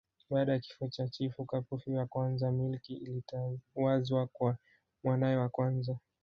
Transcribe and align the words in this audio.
Baada 0.29 0.51
ya 0.51 0.59
kifo 0.59 0.87
cha 0.87 1.07
Chifu 1.07 1.45
Kapufi 1.45 1.91
wa 1.91 2.05
Kwanza 2.05 2.51
milki 2.51 2.93
ilitawazwa 2.93 4.27
kwa 4.27 4.57
mwanae 5.03 5.35
wa 5.35 5.49
kwanza 5.49 5.97